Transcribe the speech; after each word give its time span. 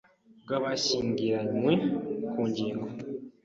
bw 0.43 0.49
abashyingaranywe 0.57 1.73
ku 2.31 2.39
ngingo 2.49 2.87